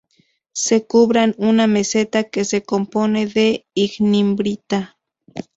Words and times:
Se 0.55 0.87
cubran 0.87 1.35
una 1.37 1.67
meseta 1.67 2.23
que 2.23 2.43
se 2.43 2.63
compone 2.63 3.27
de 3.27 3.67
ignimbrita. 3.75 4.97